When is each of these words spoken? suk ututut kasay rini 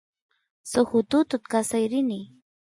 suk 0.69 0.89
ututut 0.99 1.43
kasay 1.51 1.85
rini 1.91 2.19